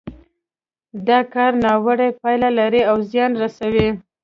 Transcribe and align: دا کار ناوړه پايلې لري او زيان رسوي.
دا 1.07 1.19
کار 1.33 1.51
ناوړه 1.63 2.07
پايلې 2.21 2.49
لري 2.59 2.81
او 2.89 2.97
زيان 3.09 3.31
رسوي. 3.43 3.87